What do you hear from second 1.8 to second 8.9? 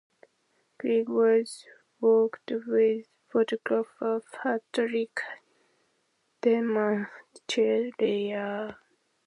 worked with photographer Patrick Demarchelier.